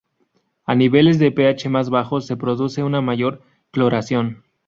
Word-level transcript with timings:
A 0.65 0.73
niveles 0.73 1.19
de 1.19 1.29
pH 1.31 1.69
más 1.69 1.91
bajos, 1.91 2.25
se 2.25 2.35
produce 2.35 2.81
una 2.81 3.01
mayor 3.01 3.43
cloración. 3.69 4.43